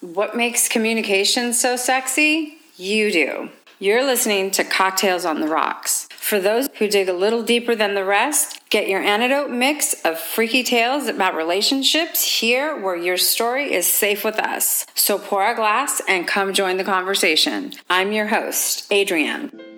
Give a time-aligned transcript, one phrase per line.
[0.00, 2.54] What makes communication so sexy?
[2.76, 3.50] You do.
[3.78, 6.08] You're listening to Cocktails on the Rocks.
[6.10, 10.18] For those who dig a little deeper than the rest, get your antidote mix of
[10.18, 14.86] freaky tales about relationships here where your story is safe with us.
[14.94, 17.74] So pour a glass and come join the conversation.
[17.90, 19.69] I'm your host, Adrienne.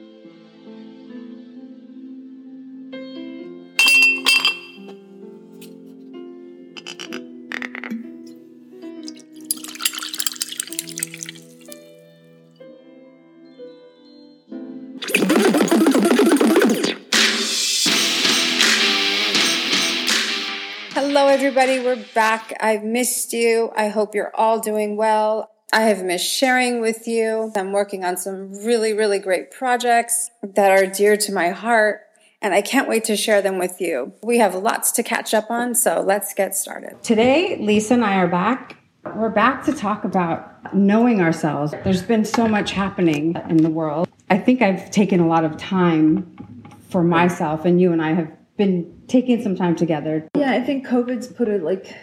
[21.55, 21.85] Everybody.
[21.85, 22.57] We're back.
[22.61, 23.73] I've missed you.
[23.77, 25.51] I hope you're all doing well.
[25.71, 27.53] I have missed sharing with you.
[27.55, 32.07] I'm working on some really, really great projects that are dear to my heart,
[32.41, 34.15] and I can't wait to share them with you.
[34.23, 37.03] We have lots to catch up on, so let's get started.
[37.03, 38.79] Today, Lisa and I are back.
[39.15, 41.75] We're back to talk about knowing ourselves.
[41.85, 44.09] There's been so much happening in the world.
[44.31, 48.33] I think I've taken a lot of time for myself, and you and I have
[48.57, 50.27] been taking some time together.
[50.35, 51.95] Yeah, I think COVID's put a like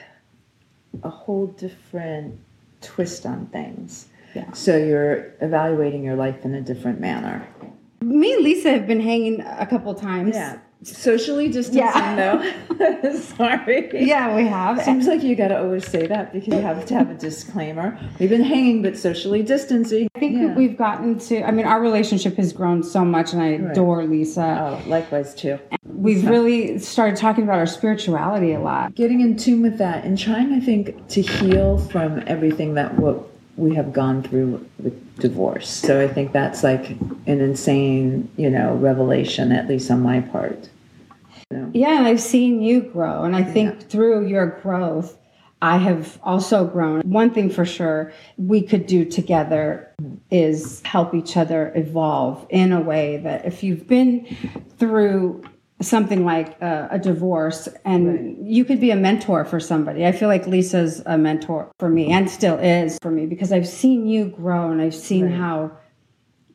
[1.03, 2.39] a whole different
[2.81, 4.07] twist on things.
[4.35, 4.51] Yeah.
[4.53, 7.47] So you're evaluating your life in a different manner.
[8.01, 10.35] Me and Lisa have been hanging a couple times.
[10.35, 10.59] Yeah.
[10.81, 12.15] Socially distancing Yeah.
[12.15, 13.11] though.
[13.19, 13.89] Sorry.
[13.93, 14.81] Yeah, we have.
[14.81, 17.99] Seems like you gotta always say that because you have to have a disclaimer.
[18.17, 20.07] We've been hanging but socially distancing.
[20.15, 20.55] I think Yeah.
[20.55, 24.79] we've gotten to, I mean, our relationship has grown so much, and I adore Lisa.
[24.85, 25.59] Oh, likewise too.
[25.85, 28.95] We've really started talking about our spirituality a lot.
[28.95, 33.28] Getting in tune with that and trying, I think, to heal from everything that what
[33.59, 35.69] we have gone through with divorce.
[35.69, 36.89] So I think that's like
[37.27, 40.69] an insane, you know, revelation, at least on my part.
[41.73, 45.17] Yeah, and I've seen you grow, and I think through your growth,
[45.61, 47.01] I have also grown.
[47.01, 49.91] One thing for sure we could do together
[50.31, 54.25] is help each other evolve in a way that if you've been
[54.77, 55.43] through
[55.81, 60.05] something like a, a divorce and you could be a mentor for somebody.
[60.05, 63.67] I feel like Lisa's a mentor for me and still is for me because I've
[63.67, 65.71] seen you grow and I've seen how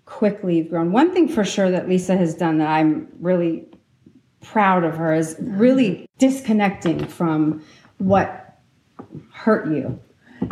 [0.04, 0.92] quickly you've grown.
[0.92, 3.66] One thing for sure that Lisa has done that I'm really
[4.42, 6.04] proud of her is really mm-hmm.
[6.18, 7.64] disconnecting from
[7.98, 8.58] what
[9.32, 9.98] hurt you.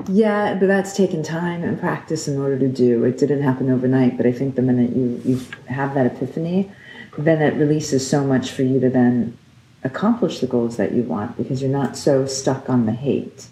[0.09, 3.05] Yeah, but that's taken time and practice in order to do.
[3.05, 6.71] It didn't happen overnight, but I think the minute you, you have that epiphany,
[7.19, 9.37] then it releases so much for you to then
[9.85, 13.49] accomplish the goals that you want because you're not so stuck on the hate.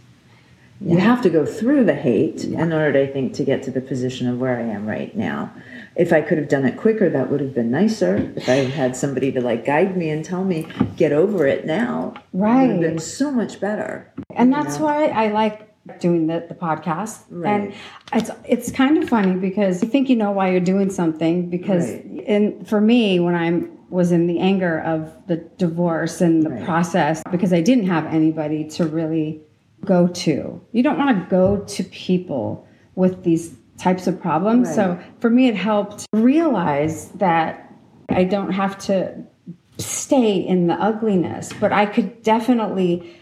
[0.83, 3.83] You have to go through the hate in order, I think, to get to the
[3.83, 5.53] position of where I am right now.
[5.95, 8.33] If I could have done it quicker, that would have been nicer.
[8.35, 10.67] If I had somebody to like guide me and tell me,
[10.97, 14.11] get over it now, right, it would have been so much better.
[14.35, 17.25] And that's why I like doing the, the podcast.
[17.45, 17.75] And
[18.15, 21.91] it's it's kind of funny because you think you know why you're doing something because
[21.91, 22.10] Right.
[22.27, 27.23] In for me when I'm was in the anger of the divorce and the process
[27.31, 29.41] because I didn't have anybody to really
[29.85, 30.61] go to.
[30.71, 34.73] You don't want to go to people with these types of problems.
[34.73, 37.75] So for me it helped realize that
[38.11, 39.25] I don't have to
[39.79, 43.17] stay in the ugliness, but I could definitely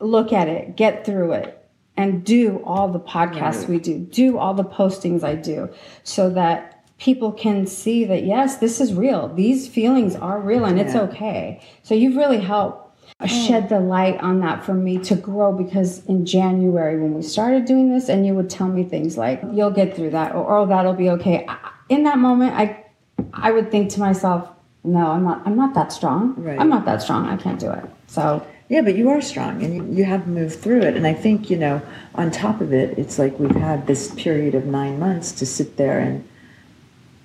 [0.00, 1.54] look at it, get through it,
[1.96, 5.68] and do all the podcasts we do, do all the postings I do,
[6.04, 9.28] so that people can see that yes, this is real.
[9.28, 11.62] These feelings are real and it's okay.
[11.82, 12.84] So you've really helped
[13.26, 17.64] shed the light on that for me to grow because in January when we started
[17.64, 20.66] doing this and you would tell me things like you'll get through that or oh
[20.66, 21.46] that'll be okay.
[21.88, 22.84] In that moment I
[23.32, 24.48] I would think to myself,
[24.84, 26.34] no, I'm not I'm not that strong.
[26.36, 26.58] Right.
[26.58, 27.26] I'm not that strong.
[27.26, 27.84] I can't do it.
[28.06, 30.96] So Yeah, but you are strong and you, you have moved through it.
[30.96, 31.80] And I think, you know,
[32.14, 35.76] on top of it, it's like we've had this period of nine months to sit
[35.76, 36.28] there and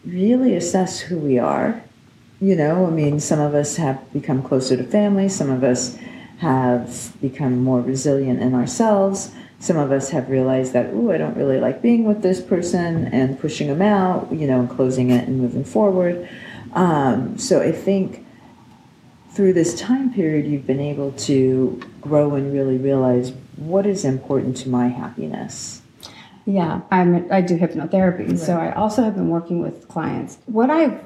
[0.05, 1.83] really assess who we are.
[2.41, 5.97] You know, I mean, some of us have become closer to family, some of us
[6.39, 9.31] have become more resilient in ourselves.
[9.59, 13.07] Some of us have realized that, ooh, I don't really like being with this person
[13.13, 16.27] and pushing them out, you know, and closing it and moving forward.
[16.73, 18.25] Um, so I think
[19.31, 24.57] through this time period, you've been able to grow and really realize what is important
[24.57, 25.82] to my happiness.
[26.45, 28.37] Yeah, I'm, I do hypnotherapy.
[28.37, 30.37] So I also have been working with clients.
[30.45, 31.01] What I've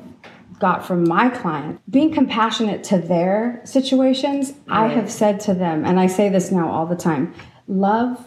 [0.59, 5.99] got from my client, being compassionate to their situations, I have said to them, and
[5.99, 7.33] I say this now all the time
[7.67, 8.25] love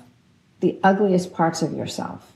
[0.61, 2.33] the ugliest parts of yourself.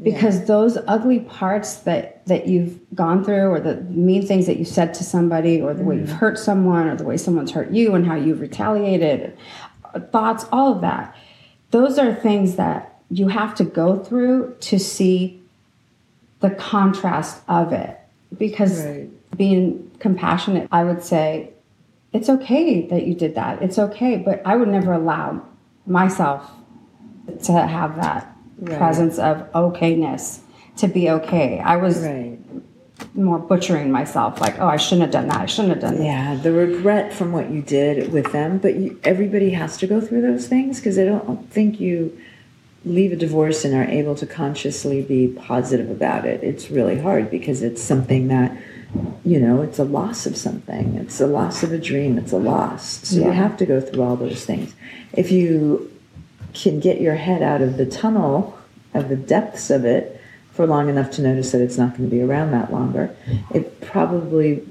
[0.00, 4.64] Because those ugly parts that, that you've gone through, or the mean things that you
[4.64, 6.18] said to somebody, or the way you've mm.
[6.18, 9.36] hurt someone, or the way someone's hurt you, and how you've retaliated,
[10.12, 11.16] thoughts, all of that,
[11.72, 15.40] those are things that you have to go through to see
[16.40, 17.98] the contrast of it.
[18.38, 19.08] Because Right.
[19.36, 21.50] being compassionate, I would say
[22.12, 23.62] it's okay that you did that.
[23.62, 25.40] It's okay, but I would never allow
[25.86, 26.50] myself
[27.44, 28.76] to have that Right.
[28.78, 30.40] presence of okayness
[30.76, 31.60] to be okay.
[31.64, 32.38] I was Right.
[33.14, 35.40] more butchering myself, like, oh, I shouldn't have done that.
[35.40, 36.04] I shouldn't have done that.
[36.04, 40.00] Yeah, the regret from what you did with them, but you, everybody has to go
[40.00, 42.12] through those things because I don't think you
[42.84, 46.42] leave a divorce and are able to consciously be positive about it.
[46.42, 48.56] It's really hard because it's something that,
[49.24, 50.94] you know, it's a loss of something.
[50.94, 52.16] It's a loss of a dream.
[52.18, 53.06] It's a loss.
[53.08, 53.26] So Yeah.
[53.26, 54.74] you have to go through all those things.
[55.12, 55.90] If you
[56.54, 58.56] can get your head out of the tunnel
[58.94, 60.20] of the depths of it
[60.52, 63.14] for long enough to notice that it's not going to be around that longer,
[63.52, 64.62] it probably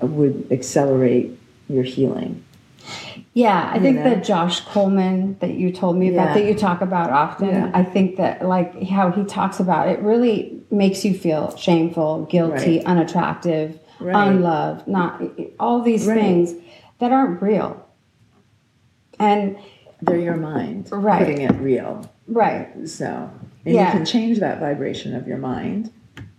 [0.00, 1.36] would accelerate
[1.68, 2.42] your healing.
[3.32, 4.04] Yeah, I think know?
[4.04, 6.34] that Josh Coleman that you told me about, Yeah.
[6.34, 7.70] that you talk about often, Yeah.
[7.72, 12.78] I think that like how he talks about it really makes you feel shameful, guilty,
[12.78, 12.84] Right.
[12.86, 14.28] unattractive, Right.
[14.28, 15.22] unloved, not
[15.60, 16.18] all these Right.
[16.20, 16.54] things
[16.98, 17.76] that aren't real.
[19.18, 19.56] And
[20.02, 21.18] They're your mind Right.
[21.20, 22.06] putting it real.
[22.26, 22.68] right.
[22.88, 23.30] So,
[23.66, 23.86] and Yeah.
[23.86, 25.90] you can change that vibration of your mind.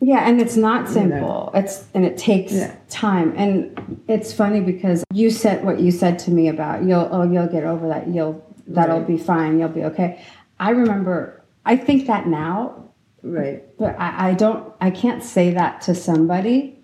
[0.04, 0.92] Yeah, and it's not know.
[0.92, 1.52] simple.
[1.54, 2.74] It's and it takes Yeah.
[2.90, 3.34] time.
[3.38, 7.48] And it's funny because you said what you said to me about you'll oh you'll
[7.48, 8.08] get over that.
[8.08, 9.08] You'll that'll Right.
[9.08, 9.60] be fine.
[9.60, 10.20] You'll be okay.
[10.60, 12.86] I remember I think that now,
[13.22, 13.64] Right.
[13.78, 16.80] but I, I don't I can't say that to somebody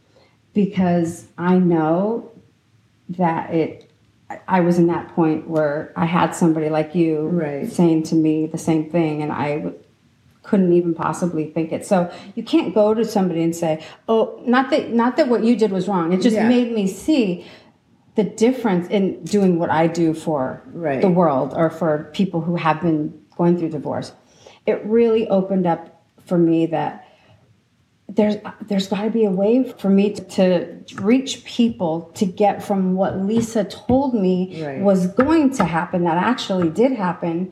[0.53, 2.29] because I know
[3.09, 3.89] that it
[4.47, 7.71] I- was in that point where I had somebody like you Right.
[7.71, 9.71] saying to me the same thing and I
[10.47, 11.85] couldn't even possibly think it.
[11.85, 15.55] So you can't go to somebody and say, "Oh, not that not that what you
[15.55, 16.13] did was wrong.
[16.13, 16.47] It just Yeah.
[16.47, 17.45] made me see
[18.15, 21.01] the difference in doing what I do for Right.
[21.01, 24.13] the world or for people who have been going through divorce."
[24.65, 25.81] It really opened up
[26.25, 27.03] for me that
[28.09, 30.23] there's there's got to be a way for me to,
[30.81, 34.81] to reach people to get from what Lisa told me Right.
[34.81, 37.51] was going to happen that actually did happen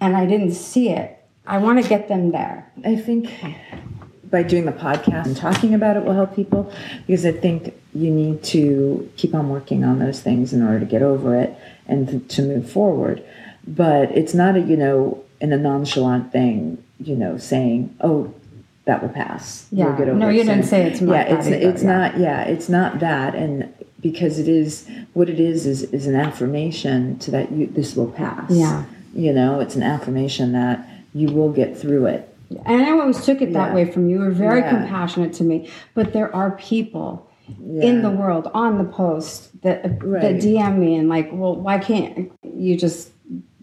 [0.00, 1.17] and I didn't see it.
[1.48, 2.70] I want to get them there.
[2.84, 3.30] I think
[4.30, 6.70] by doing the podcast and talking about it will help people
[7.06, 10.84] because I think you need to keep on working on those things in order to
[10.86, 11.56] get over it
[11.86, 13.24] and to, move forward.
[13.66, 18.34] But it's not a, you know, in a nonchalant thing, you know, saying, oh,
[18.84, 19.66] that will pass.
[19.70, 19.96] You'll Yeah.
[19.98, 21.96] get over No, you didn't say it's not Yeah, it's, either, it's yeah.
[21.96, 23.34] not, yeah, it's not that.
[23.34, 27.96] And because it is, what it is, is, is an affirmation to that you, this
[27.96, 28.50] will pass.
[28.50, 28.84] Yeah.
[29.14, 32.34] You know, it's an affirmation that you will get through it.
[32.64, 33.74] And I always took it that Yeah.
[33.74, 34.18] way from you.
[34.18, 34.70] You were very Yeah.
[34.70, 35.68] compassionate to me.
[35.94, 37.26] But there are people
[37.62, 37.84] Yeah.
[37.84, 39.88] in the world on the post that uh,
[40.20, 43.10] that DM me and like, well, why can't you just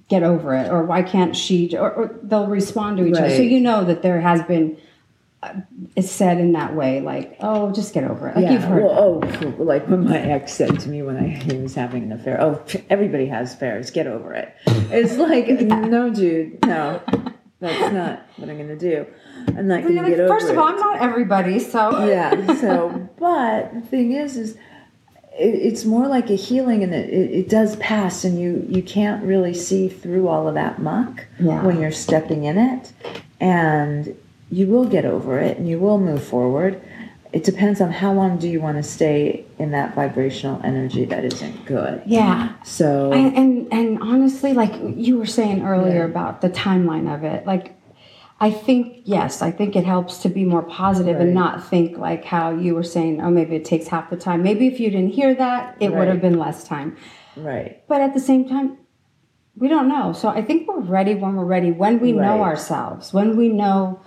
[0.07, 1.75] get over it, or why can't she?
[1.75, 3.29] Or, or they'll respond to each other.
[3.31, 4.77] So you know that there has been.
[5.45, 5.53] Uh,
[5.95, 8.83] It's said in that way, like, "Oh, just get over it." Like you've heard.
[8.83, 12.11] well, oh, like when my ex said to me when I he was having an
[12.11, 13.91] affair, "Oh, everybody has affairs.
[13.91, 17.01] Get over it." It's like, no, dude, no,
[17.59, 19.05] that's not what I'm gonna do.
[19.47, 20.57] I'm not gonna like, get over First of it.
[20.57, 22.53] all, I'm not everybody, so yeah.
[22.55, 24.55] So, but the thing is, is
[25.37, 28.81] it, it's more like a healing, and it, it, it does pass, and you you
[28.81, 31.63] can't really see through all of that muck Yeah.
[31.63, 32.91] when you're stepping in it,
[33.39, 34.15] and
[34.51, 36.81] you will get over it, and you will move forward.
[37.33, 41.25] It depends on how long do you want to stay in that vibrational energy that
[41.25, 42.01] isn't good.
[42.05, 42.53] yeah.
[42.63, 46.05] So And, and and honestly, like you were saying earlier Yeah.
[46.05, 47.73] about the timeline of it, like
[48.39, 51.43] I think yes, I think it helps to be more positive and Right.
[51.43, 53.19] not think like how you were saying.
[53.21, 54.41] Oh, maybe it takes half the time.
[54.43, 56.95] Maybe if you didn't hear that, it would have been less time.
[57.37, 58.77] right, But at the same time,
[59.57, 60.11] we don't know.
[60.13, 61.71] So I think we're ready when we're ready.
[61.71, 64.01] When we know ourselves, when we know,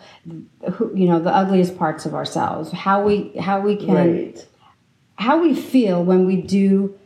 [0.75, 4.47] who, you know, the ugliest parts of ourselves, how we how we can right,
[5.17, 6.99] how we feel when we do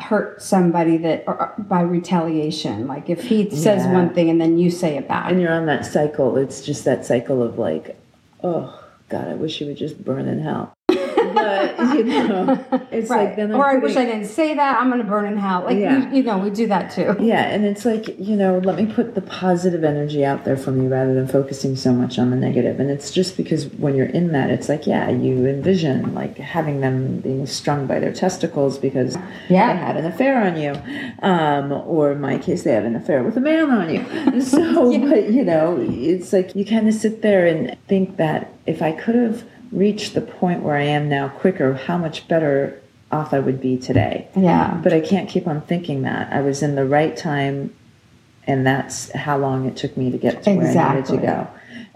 [0.00, 3.92] hurt somebody that or, by retaliation like if he says Yeah.
[3.94, 6.36] one thing and then you say it back and you're on that cycle.
[6.36, 8.00] It's just that cycle of like,
[8.44, 10.72] oh God, I wish you would just burn in hell.
[11.34, 14.80] But you know, it's right like then I'm or i wish i didn't say that
[14.80, 16.08] i'm gonna burn in hell like Yeah.
[16.10, 18.86] we, you know we do that too Yeah, and it's like, you know, let me
[18.86, 22.36] put the positive energy out there for you rather than focusing so much on the
[22.36, 22.80] negative.
[22.80, 26.80] And it's just because when you're in that, it's like, yeah, you envision like having
[26.80, 29.16] them being strung by their testicles because
[29.48, 29.72] Yeah.
[29.72, 30.72] they had an affair on you.
[31.22, 34.04] Um, or in my case, they had an affair with a man on you.
[34.48, 38.80] So, but you know, it's like you kind of sit there and think that if
[38.82, 43.32] I could have reached the point where I am now quicker, how much better off
[43.32, 46.30] I would be today yeah but I can't keep on thinking that.
[46.30, 47.74] I was in the right time
[48.48, 51.48] and that's how long it took me to get to where I needed to go.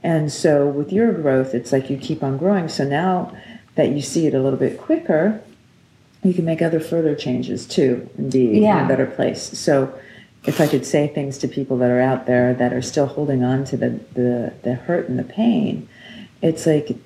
[0.02, 2.68] And so with your growth, it's like you keep on growing.
[2.68, 3.34] So now
[3.74, 5.42] that you see it a little bit quicker,
[6.22, 9.58] you can make other further changes too and be in a better place.
[9.58, 9.98] So
[10.44, 13.42] if I could say things to people that are out there that are still holding
[13.42, 15.88] on to the, the, the hurt and the pain,
[16.42, 16.96] it's like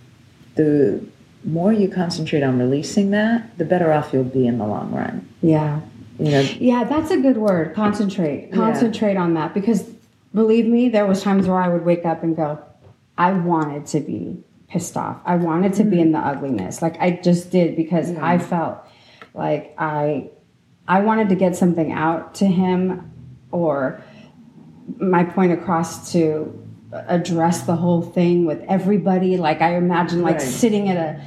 [0.56, 1.04] the
[1.44, 5.28] more you concentrate on releasing that, the better off you'll be in the long run.
[5.42, 5.80] Yeah.
[6.18, 7.74] You know, Yeah, that's a good word.
[7.74, 8.52] Concentrate.
[8.52, 9.82] Concentrate on that because
[10.34, 12.62] believe me, there was times where I would wake up and go,
[13.16, 15.20] I wanted to be pissed off.
[15.24, 16.00] I wanted to be mm-hmm.
[16.00, 16.82] in the ugliness.
[16.82, 18.78] Like I just did because I felt
[19.34, 20.30] like I
[20.88, 23.12] I wanted to get something out to him
[23.50, 24.02] or
[24.98, 29.36] my point across to address the whole thing with everybody.
[29.36, 30.42] Like I imagine like Right.
[30.42, 31.20] sitting at a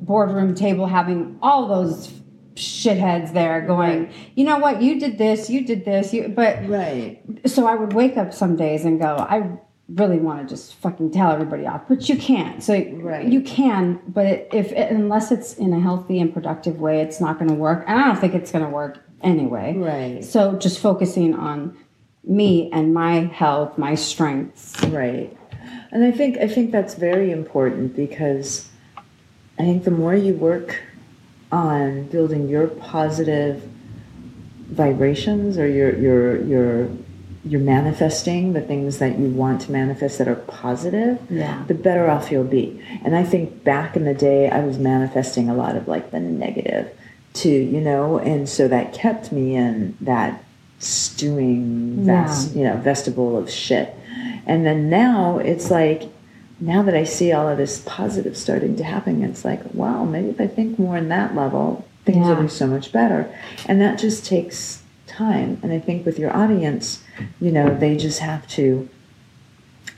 [0.00, 2.12] boardroom table having all those
[2.54, 7.20] shitheads there going, you know what, you did this, you did this, you but right.
[7.46, 9.58] so I would wake up some days and go, I
[9.88, 12.62] really want to just fucking tell everybody off, but you can't.
[12.62, 13.26] So Right.
[13.26, 17.38] you can, but it, if unless it's in a healthy and productive way, it's not
[17.38, 17.84] going to work.
[17.86, 19.74] And I don't think it's going to work anyway.
[19.76, 20.24] Right.
[20.24, 21.76] So just focusing on
[22.26, 24.82] me and my health, my strengths.
[24.84, 25.36] Right.
[25.92, 28.68] And I think I think that's very important because
[29.58, 30.82] I think the more you work
[31.52, 33.62] on building your positive
[34.68, 36.88] vibrations or your your your
[37.44, 41.62] you're manifesting the things that you want to manifest that are positive, Yeah.
[41.68, 42.82] the better off you'll be.
[43.04, 46.18] And I think back in the day, I was manifesting a lot of like the
[46.18, 46.90] negative
[47.34, 50.42] too, you know, and so that kept me in that
[50.78, 53.94] stewing vest, you know, vestibule of shit.
[54.46, 56.02] And then now it's like,
[56.60, 60.28] now that I see all of this positive starting to happen, it's like, wow, maybe
[60.30, 63.28] if I think more in that level, things will be so much better.
[63.66, 65.58] And that just takes time.
[65.62, 67.02] And I think with your audience,
[67.40, 68.88] you know, they just have to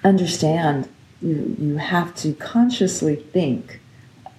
[0.04, 0.88] understand
[1.20, 3.80] you, you have to consciously think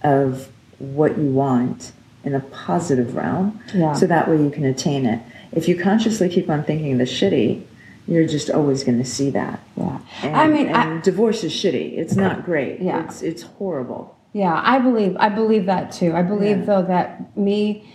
[0.04, 1.92] of what you want
[2.24, 3.94] in a positive realm Yeah.
[3.94, 5.22] so that way you can attain it.
[5.52, 7.64] If you consciously keep on thinking the shitty,
[8.08, 9.60] you're just always going to see that.
[9.76, 10.00] Yeah.
[10.24, 11.98] And, I mean, I, divorce is shitty.
[11.98, 12.82] It's not great.
[12.82, 13.04] Yeah.
[13.06, 14.16] It's it's horrible.
[14.34, 16.14] Yeah, I believe I believe that too.
[16.16, 16.66] I believe Yeah.
[16.66, 17.92] though that me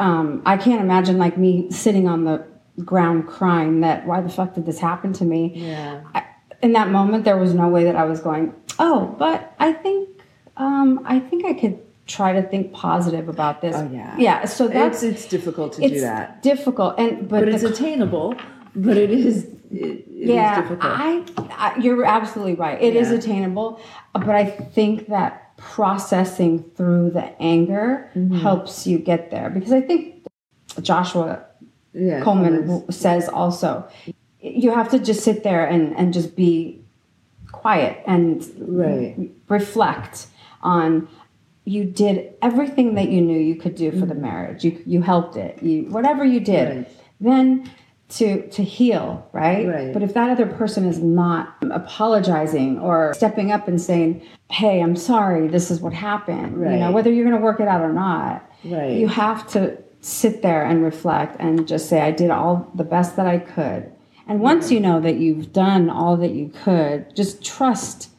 [0.00, 2.44] um I can't imagine like me sitting on the
[2.84, 5.52] ground crying that why the fuck did this happen to me?
[5.54, 6.00] Yeah.
[6.14, 6.24] I,
[6.62, 10.08] in that moment there was no way that I was going, "Oh, but I think
[10.56, 14.16] um I think I could try to think positive about this." Oh, yeah.
[14.18, 16.42] Yeah, so that's It's it's difficult to it's do that.
[16.42, 18.34] difficult and but, But it's the attainable.
[18.74, 20.92] But it is it, it is yeah, difficult.
[20.92, 22.80] I, I you're absolutely right.
[22.80, 23.18] It is Yeah.
[23.18, 23.80] attainable,
[24.14, 28.36] but I think that processing through the anger Mm-hmm.
[28.36, 30.26] helps you get there because I think
[30.80, 31.44] Joshua
[31.94, 33.86] yeah, Coleman says also
[34.40, 36.80] you have to just sit there and and just be
[37.52, 39.30] quiet and Right.
[39.48, 40.26] reflect
[40.62, 41.06] on
[41.64, 44.64] you did everything that you knew you could do for the marriage.
[44.64, 45.62] You you helped it.
[45.62, 46.68] You whatever you did.
[46.68, 46.78] Mm-hmm.
[46.78, 46.90] Right.
[47.20, 47.70] Then
[48.10, 49.66] to to heal, right?
[49.66, 49.92] Right.
[49.92, 54.96] But if that other person is not apologizing or stepping up and saying, "Hey, I'm
[54.96, 55.48] sorry.
[55.48, 58.48] This is what happened." You know, whether you're going to work it out or not.
[58.64, 58.92] Right.
[58.92, 63.16] You have to sit there and reflect and just say, "I did all the best
[63.16, 63.90] that I could."
[64.28, 68.10] And once you know that you've done all that you could, just trust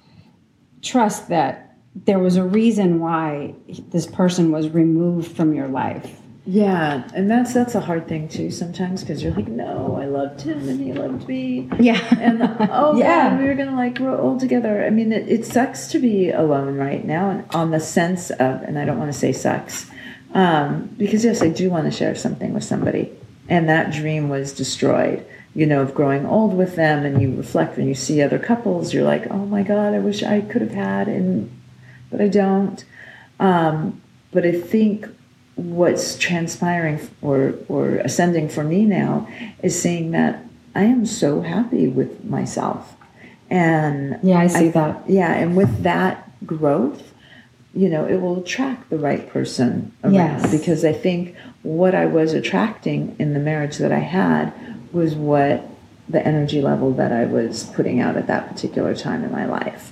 [0.81, 3.53] trust that there was a reason why
[3.89, 6.19] this person was removed from your life.
[6.45, 10.41] Yeah, and that's that's a hard thing too sometimes because you're like, no, I loved
[10.41, 11.69] him and he loved me.
[11.79, 12.01] Yeah.
[12.19, 13.39] And oh Yeah.
[13.39, 14.83] we were gonna like grow old together.
[14.83, 18.61] I mean, it, it sucks to be alone right now, and on the sense of,
[18.63, 19.89] and I don't want to say sucks,
[20.33, 23.13] um, because yes, I do want to share something with somebody,
[23.47, 25.25] and that dream was destroyed.
[25.55, 28.93] You know, of growing old with them, and you reflect when you see other couples,
[28.93, 31.49] you're like, oh my god, I wish I could have had, and
[32.13, 32.85] but I don't.
[33.39, 33.99] Um,
[34.31, 35.07] but I think
[35.55, 39.27] what's transpiring or or ascending for me now
[39.63, 42.95] is seeing that I am so happy with myself,
[43.49, 45.03] and Yeah, I see that.
[45.07, 47.13] yeah, and with that growth,
[47.73, 50.51] you know, it will attract the right person around Yes.
[50.51, 54.53] because I think what I was attracting in the marriage that I had
[54.91, 55.63] was what
[56.09, 59.91] the energy level that I was putting out at that particular time in my life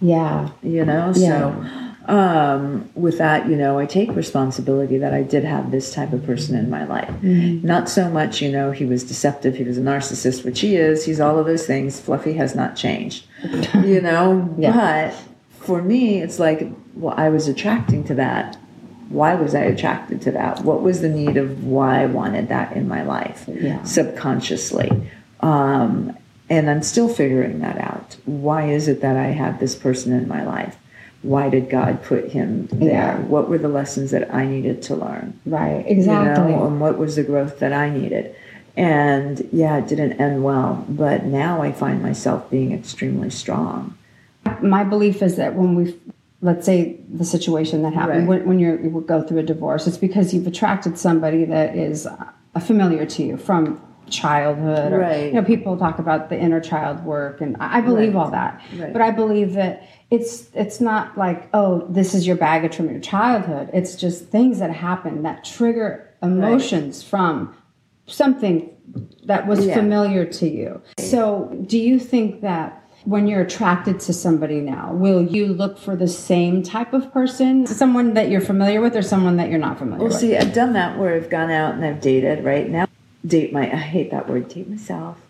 [0.00, 0.50] Yeah.
[0.62, 1.64] you know so
[2.08, 6.24] um, with that you know i take responsibility that i did have this type of
[6.24, 7.10] person in my life.
[7.22, 11.04] Not so much you know he was deceptive he was a narcissist which he is
[11.04, 12.00] he's all of those things.
[12.00, 13.26] Fluffy has not changed.
[13.74, 14.72] You know Yeah.
[15.10, 15.14] but
[15.66, 18.56] for me it's like well i was attracting to that.
[19.08, 20.60] Why was i attracted to that?
[20.62, 23.44] What was the need of why i wanted that in my life?
[23.48, 23.82] Yeah.
[23.82, 24.90] subconsciously.
[25.40, 26.16] Um,
[26.48, 28.16] and I'm still figuring that out.
[28.24, 30.76] Why is it that I have this person in my life?
[31.22, 32.90] Why did God put him there?
[32.90, 33.18] Yeah.
[33.20, 35.38] What were the lessons that I needed to learn?
[35.44, 35.84] Right.
[35.86, 36.52] Exactly.
[36.52, 38.34] You know, and what was the growth that I needed?
[38.76, 43.96] And yeah, it didn't end well, but now I find myself being extremely strong.
[44.60, 45.98] My belief is that when we,
[46.42, 48.40] let's say the situation that happened, Right.
[48.40, 52.06] when, when you're, you go through a divorce, it's because you've attracted somebody that is
[52.06, 52.26] uh,
[52.60, 54.92] familiar to you from childhood.
[54.92, 55.26] Or, Right.
[55.26, 58.20] You know, people talk about the inner child work, and I believe Right.
[58.24, 58.60] all that.
[58.78, 58.92] Right.
[58.92, 63.00] But I believe that it's it's not like oh this is your baggage from your
[63.00, 63.70] childhood.
[63.72, 67.54] It's just things that happen that trigger emotions from
[68.06, 68.70] something
[69.24, 69.74] that was Yeah.
[69.74, 70.80] familiar to you.
[70.98, 75.94] So, do you think that when you're attracted to somebody now, will you look for
[75.96, 79.78] the same type of person, someone that you're familiar with, or someone that you're not
[79.78, 80.12] familiar with?
[80.12, 80.20] Well, with?
[80.20, 82.68] see, I've done that where I've gone out and I've dated, right?
[82.68, 82.86] Now,
[83.26, 85.20] date my, I hate that word, date myself.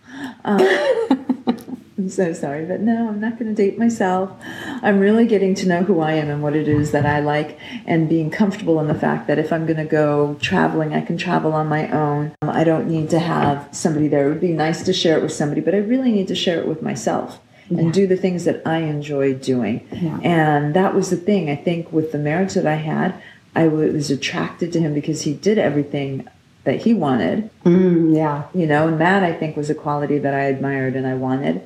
[0.44, 0.60] Um,
[1.98, 4.30] I'm so sorry, but no, I'm not going to date myself.
[4.44, 7.58] I'm really getting to know who I am and what it is that I like,
[7.86, 11.16] and being comfortable in the fact that if I'm going to go traveling, I can
[11.16, 12.34] travel on my own.
[12.42, 14.26] Um, I don't need to have somebody there.
[14.26, 16.60] It would be nice to share it with somebody, but I really need to share
[16.60, 19.88] it with myself and do the things that I enjoy doing.
[19.90, 20.20] Yeah.
[20.22, 21.50] And that was the thing.
[21.50, 23.20] I think with the marriage that I had,
[23.56, 26.28] I was attracted to him because he did everything
[26.66, 27.48] that he wanted.
[27.64, 31.06] Mm, yeah, you know and that i think was a quality that i admired and
[31.06, 31.62] i wanted.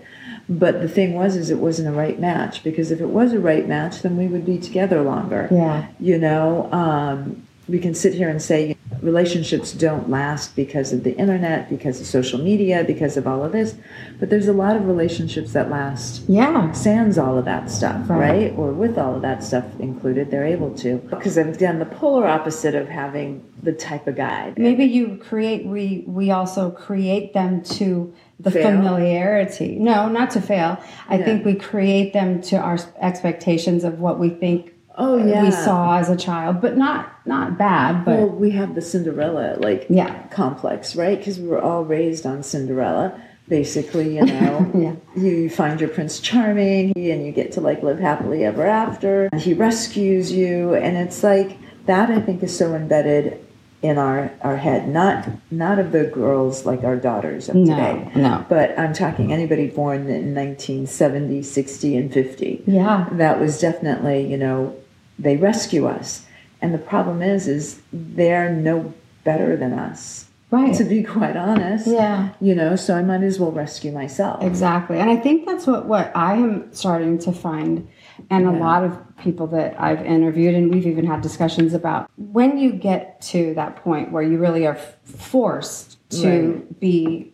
[0.49, 3.41] But the thing was is it wasn't a right match because if it was a
[3.41, 5.49] right match then we would be together longer.
[5.51, 11.05] Yeah, you know um, we can sit here and say relationships don't last because of
[11.05, 13.75] the internet because of social media because of all of this
[14.19, 16.71] but there's a lot of relationships that last yeah.
[16.73, 18.19] sans all of that stuff, Right.
[18.19, 18.55] right?
[18.57, 20.99] Or with all of that stuff included, they're able to.
[21.09, 24.53] Because I've done the polar opposite of having the type of guy.
[24.59, 25.65] Maybe you create.
[25.67, 28.63] We we also create them to the Fail?
[28.71, 29.79] familiarity.
[29.79, 30.79] No, not to fail.
[31.09, 31.25] I Yeah.
[31.25, 35.45] think we create them to our expectations of what we think Oh yeah.
[35.45, 38.05] we saw as a child, but not not bad.
[38.05, 40.23] But Well, we have the Cinderella like Yeah.
[40.29, 41.17] complex, right?
[41.19, 43.13] Because we were all raised on Cinderella.
[43.49, 44.95] Basically, you know, Yeah.
[45.21, 49.29] you find your Prince Charming, and you get to like live happily ever after.
[49.33, 52.11] And he rescues you, and it's like that.
[52.11, 53.39] I think is so embedded
[53.83, 58.11] in our our head, not not of the girls like our daughters of No, today.
[58.15, 58.45] no.
[58.49, 64.37] But I'm talking anybody born in 1970, 60, and 50 yeah, that was definitely you
[64.37, 64.77] know
[65.19, 66.25] they rescue us
[66.63, 68.93] and the problem is is they're no
[69.25, 70.75] better than us right.
[70.75, 72.31] to be quite honest Yeah.
[72.41, 74.99] you know so i might as well rescue myself Exactly.
[74.99, 77.87] And I think that's what, what I am starting to find,
[78.29, 82.59] and a lot of people that I've interviewed, and we've even had discussions about when
[82.59, 86.81] you get to that point where you really are forced to Right.
[86.81, 87.33] be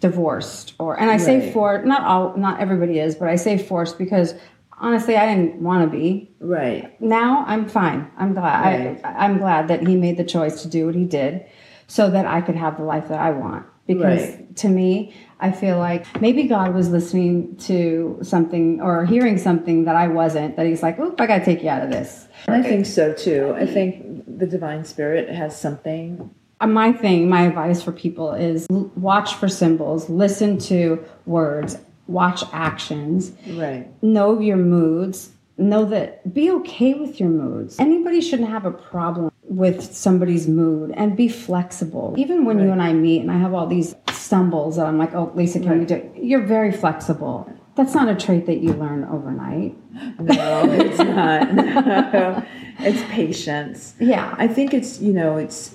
[0.00, 1.52] divorced or and I say Right.
[1.52, 4.34] for not all not everybody is but I say forced because
[4.78, 8.06] honestly I didn't want to be right now I'm fine.
[8.16, 8.86] I'm glad.
[8.86, 9.00] Right.
[9.04, 11.44] I, I'm glad that he made the choice to do what he did,
[11.86, 13.66] so that I could have the life that I want.
[13.86, 14.56] Because Right.
[14.56, 19.96] to me, I feel like maybe God was listening to something or hearing something that
[19.96, 20.56] I wasn't.
[20.56, 23.12] That He's like, "Oop, I got to take you out of this." i think so
[23.12, 26.30] too i think the divine spirit has something
[26.62, 31.76] Uh, My thing, my advice for people is l- watch for symbols, listen to words,
[32.06, 37.78] watch actions, right know your moods know that be okay with your moods.
[37.78, 42.14] Anybody shouldn't have a problem with somebody's mood and be flexible.
[42.16, 45.12] Even when you and i meet and i have all these stumbles that i'm like
[45.12, 46.12] oh lisa can we do it?
[46.16, 47.52] you're very flexible.
[47.76, 49.76] That's not a trait that you learn overnight.
[50.20, 51.52] No it's not.
[51.54, 52.44] No.
[52.80, 53.94] it's patience.
[53.98, 54.34] Yeah.
[54.38, 55.74] I think it's you know it's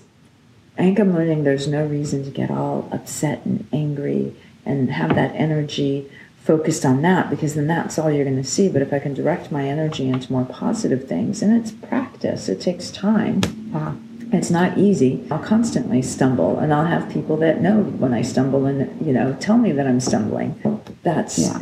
[0.78, 5.16] I think I'm learning there's no reason to get all upset and angry and have
[5.16, 6.10] that energy
[6.46, 8.70] focused on that because then that's all you're going to see.
[8.70, 12.62] But if I can direct my energy into more positive things, and it's practice, it
[12.62, 13.42] takes time.
[13.74, 13.94] yeah
[14.32, 15.26] It's not easy.
[15.32, 19.36] I'll constantly stumble, and I'll have people that know when I stumble and you know
[19.40, 20.50] tell me that I'm stumbling.
[21.04, 21.62] That's Yeah.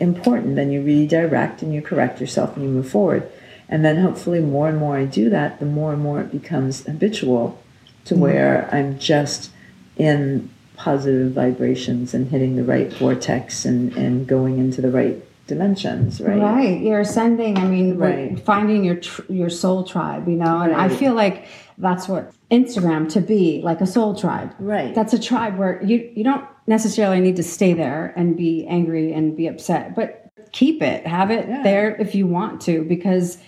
[0.00, 0.56] important.
[0.56, 3.22] Then you redirect and you correct yourself and you move forward.
[3.68, 6.84] And then hopefully more and more I do that, the more and more it becomes
[6.86, 7.58] habitual
[8.04, 8.22] to mm-hmm.
[8.22, 9.50] where I'm just
[9.96, 10.50] in
[10.86, 15.16] positive vibrations and hitting the right vortex and, and going into the right
[15.46, 16.40] dimensions, right?
[16.40, 16.80] Right.
[16.80, 17.56] You're ascending.
[17.56, 18.38] I mean, Right.
[18.40, 20.26] finding your tr- your soul tribe.
[20.28, 21.46] You know, and I feel like
[21.78, 24.50] that's what Instagram to be like a soul tribe.
[24.58, 24.92] Right.
[24.94, 29.12] That's a tribe where you you don't necessarily need to stay there and be angry
[29.12, 30.08] and be upset, but
[30.50, 31.62] keep it, have it Yeah.
[31.62, 33.38] there if you want to, because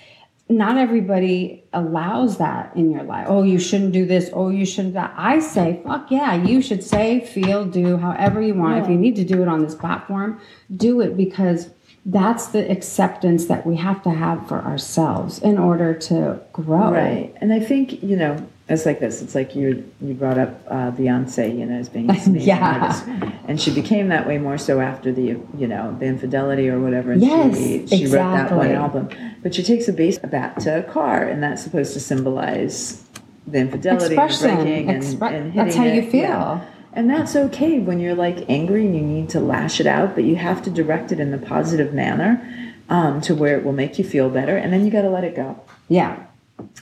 [0.48, 3.26] not everybody allows that in your life.
[3.28, 4.28] Oh, you shouldn't do this.
[4.32, 5.14] Oh, you shouldn't that.
[5.16, 8.82] I say, fuck yeah, you should say, feel, do however you want.
[8.84, 10.40] If you need to do it on this platform,
[10.76, 11.70] do it because
[12.06, 16.92] that's the acceptance that we have to have for ourselves in order to grow.
[16.92, 17.34] Right.
[17.40, 19.20] And I think, you know, it's like this.
[19.20, 22.80] It's like you you brought up uh, Beyonce, you know, as being Yeah.
[22.80, 23.04] artist,
[23.46, 27.12] and she became that way more so after the you know the infidelity or whatever.
[27.12, 28.72] And Yes, she, she wrote that one exactly.
[28.74, 33.04] album, but she takes a bass bat to a car, and that's supposed to symbolize
[33.46, 36.20] the infidelity and the breaking and, Expre- and that's hitting how you feel.
[36.22, 36.64] Yeah.
[36.94, 40.24] And that's okay when you're like angry and you need to lash it out, but
[40.24, 42.42] you have to direct it in the positive manner
[42.88, 45.24] um, to where it will make you feel better, and then you got to let
[45.24, 45.60] it go.
[45.88, 46.24] Yeah.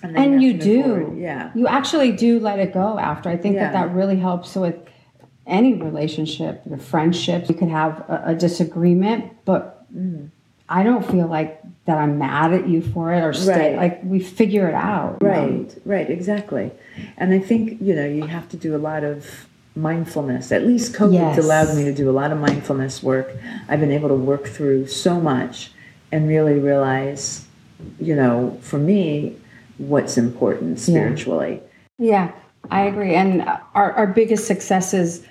[0.03, 1.19] And, then and have you do forward.
[1.19, 1.51] yeah.
[1.55, 3.87] you actually do let it go after i think that Yeah.
[3.87, 4.77] that really helps with
[5.47, 10.31] any relationship your friendships you could have a, a disagreement but Mm.
[10.79, 13.77] I don't feel like that i'm mad at you for it or stay Right.
[13.77, 16.71] like we figure it out Right, right, exactly.
[17.17, 20.53] And I think, you know, you have to do a lot of mindfulness.
[20.53, 21.39] At least COVID's Yes.
[21.45, 23.29] allowed me to do a lot of mindfulness work.
[23.69, 25.73] I've been able to work through so much
[26.13, 27.47] and really realize,
[27.99, 29.37] you know, for me,
[29.79, 31.61] what's important spiritually.
[31.99, 32.33] Yeah,
[32.71, 33.15] I agree.
[33.15, 33.43] And
[33.75, 35.25] our, our biggest successes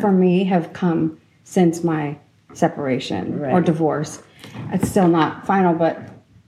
[0.00, 2.16] for me have come since my
[2.52, 4.22] separation or divorce.
[4.72, 6.00] It's still not final, but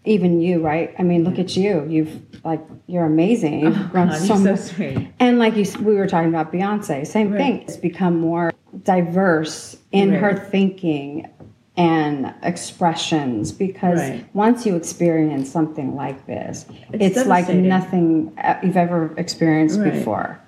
[0.05, 0.95] even you, right?
[0.99, 1.87] I mean, look at you.
[1.88, 3.67] You've like you're amazing.
[3.67, 5.12] Oh, you've grown God, so you're so sweet.
[5.21, 7.07] And like you, we were talking about Beyonce.
[7.07, 7.62] Same thing.
[7.62, 11.29] It's become more diverse in her thinking
[11.77, 14.25] and expressions because Right.
[14.35, 19.93] once you experience something like this, It's it's, like nothing you've ever experienced Right.
[19.93, 20.38] before.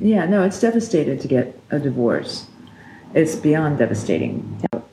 [0.00, 2.46] Yeah, no, it's devastating to get a divorce.
[3.14, 4.42] It's beyond devastating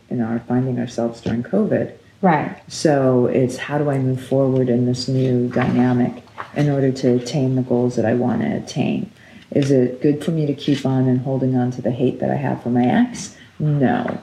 [0.10, 1.94] in our finding ourselves during COVID.
[2.22, 2.62] Right.
[2.68, 6.24] So it's how do I move forward in this new dynamic
[6.56, 9.12] in order to attain the goals that I want to attain?
[9.52, 12.30] Is it good for me to keep on and holding on to the hate that
[12.30, 13.36] I have for my ex?
[13.58, 14.22] No.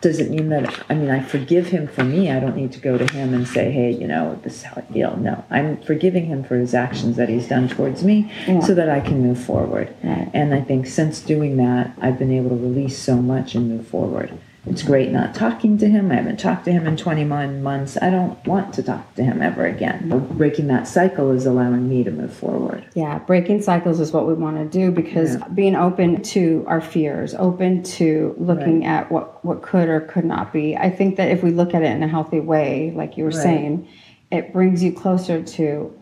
[0.00, 2.30] Does it mean that, I mean, I forgive him for me?
[2.30, 4.74] I don't need to go to him and say, hey, you know, this is how
[4.76, 5.16] I feel.
[5.16, 5.44] No.
[5.48, 8.30] I'm forgiving him for his actions that he's done towards me
[8.66, 9.94] so that I can move forward.
[10.02, 10.28] Right.
[10.34, 13.86] And I think since doing that, I've been able to release so much and move
[13.86, 14.36] forward.
[14.64, 16.12] It's great not talking to him.
[16.12, 17.98] I haven't talked to him in 21 months.
[18.00, 20.08] I don't want to talk to him ever again.
[20.36, 22.86] Breaking that cycle is allowing me to move forward.
[22.94, 27.34] Yeah, breaking cycles is what we want to do because being open to our fears,
[27.34, 30.76] open to looking at what what could or could not be.
[30.76, 33.30] I think that if we look at it in a healthy way, like you were
[33.30, 33.42] Right.
[33.42, 33.88] saying,
[34.30, 35.92] it brings you closer to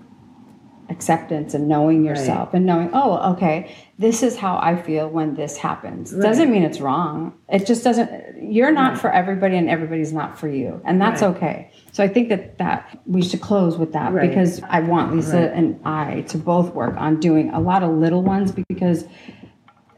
[0.90, 5.56] acceptance and knowing yourself and knowing, oh, okay, this is how I feel when this
[5.56, 6.10] happens.
[6.10, 7.32] Doesn't mean it's wrong.
[7.48, 8.10] It just doesn't
[8.42, 10.80] you're not for everybody and everybody's not for you.
[10.84, 11.36] And that's Right.
[11.36, 11.70] okay.
[11.92, 14.28] So I think that that we should close with that Right.
[14.28, 15.52] because I want Lisa Right.
[15.54, 19.04] and I to both work on doing a lot of little ones because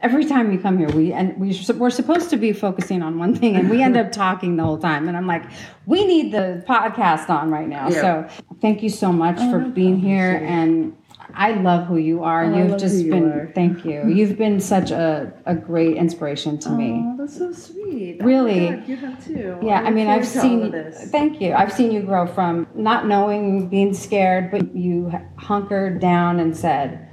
[0.03, 3.33] every time you come here we and we we're supposed to be focusing on one
[3.33, 5.43] thing and we end up talking the whole time and I'm like
[5.85, 7.89] we need the podcast on right now.
[7.89, 8.27] Yeah.
[8.29, 10.95] So thank you so much oh, for no being here and
[11.35, 12.43] I love who you are.
[12.43, 14.07] Oh, I You've just who you been thank you.
[14.07, 17.01] You've been such a, a great inspiration to me.
[17.03, 18.19] Oh, that's so sweet.
[18.21, 18.69] Oh Really?
[18.69, 19.57] God, you have too.
[19.63, 20.71] Yeah, I mean, I've seen.
[20.71, 21.11] This.
[21.11, 21.53] Thank you.
[21.53, 27.09] I've seen you grow from not knowing, being scared, but you hunkered down and said,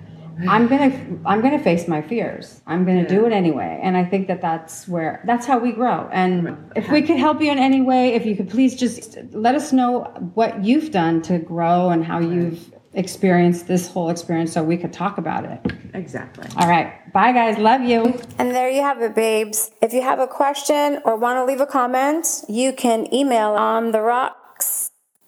[0.49, 0.93] "I'm gonna,
[1.27, 2.63] I'm gonna face my fears.
[2.67, 6.09] I'm gonna do it anyway." And I think that that's where that's how we grow.
[6.13, 9.55] And if we could help you in any way, if you could please just let
[9.55, 14.63] us know what you've done to grow and how you've experienced this whole experience, so
[14.65, 15.61] we could talk about it.
[15.95, 16.49] Exactly.
[16.57, 17.59] All right, bye guys.
[17.59, 18.19] Love you.
[18.39, 19.71] And there you have it, babes.
[19.81, 23.93] If you have a question or want to leave a comment, you can email on
[23.93, 24.40] the rocks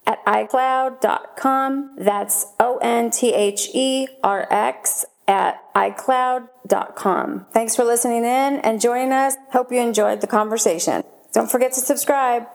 [0.06, 1.96] at iCloud.com.
[1.98, 7.46] That's O N T H E R X at iCloud.com.
[7.52, 9.36] Thanks for listening in and joining us.
[9.52, 11.04] Hope you enjoyed the conversation.
[11.32, 12.46] Don't forget to subscribe.